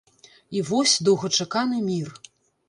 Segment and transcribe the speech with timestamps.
[0.59, 2.09] І вось доўгачаканы мір.